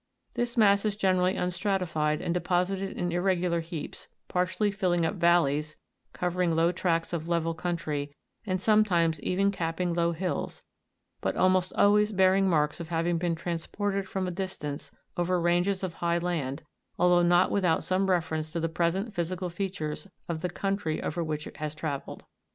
[0.33, 5.75] This mass is generally unstratified, and deposited in irregular heaps, partially filling up valleys,
[6.11, 8.11] covering low tracts of level country,
[8.43, 10.63] and sometimes even capping low hills,
[11.21, 15.93] but almost always bearing marks of having been transported from a distance over ranges of
[15.93, 16.63] high land,
[16.97, 21.45] although not without some reference to the present physical features of the country over which
[21.45, 22.23] it has travelled.